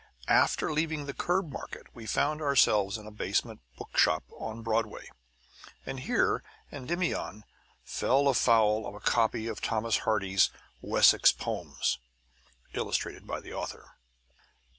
[0.27, 5.11] After leaving the curb market, we found ourselves in a basement bookshop on Broadway,
[5.85, 7.43] and here Endymion
[7.83, 10.49] fell afoul of a copy of Thomas Hardy's
[10.81, 11.99] "Wessex Poems,"
[12.73, 13.91] illustrated by the author.